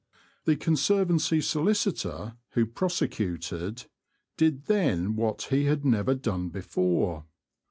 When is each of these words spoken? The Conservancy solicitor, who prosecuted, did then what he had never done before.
The 0.45 0.55
Conservancy 0.55 1.41
solicitor, 1.41 2.33
who 2.53 2.65
prosecuted, 2.65 3.85
did 4.35 4.65
then 4.65 5.15
what 5.15 5.43
he 5.51 5.65
had 5.65 5.85
never 5.85 6.15
done 6.15 6.49
before. 6.49 7.27